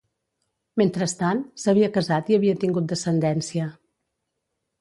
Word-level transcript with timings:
Mentrestant, 0.81 1.43
s'havia 1.65 1.91
casat 1.99 2.33
i 2.33 2.39
havia 2.39 2.57
tingut 2.65 2.91
descendència. 2.95 3.71